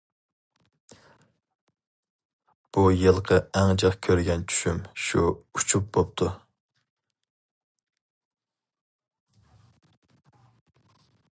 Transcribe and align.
بۇ 2.77 2.85
يىلقى 3.01 3.37
ئەڭ 3.59 3.73
جىق 3.83 3.99
كۆرگەن 4.07 4.45
چۈشۈم 4.53 4.79
شۇ 5.09 5.27
ئۇچۇپ 5.27 5.93
بوپتۇ. 5.97 6.31